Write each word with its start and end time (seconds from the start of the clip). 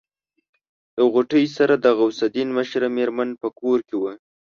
له 0.95 1.03
غوټۍ 1.13 1.45
سره 1.57 1.73
د 1.77 1.85
غوث 1.97 2.17
الدين 2.27 2.49
مشره 2.57 2.87
مېرمن 2.97 3.29
په 3.41 3.47
کور 3.59 3.79
کې 3.87 3.95
وه. 4.01 4.13